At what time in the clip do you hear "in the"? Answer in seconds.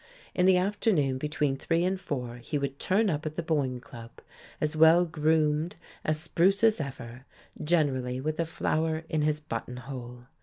0.33-0.57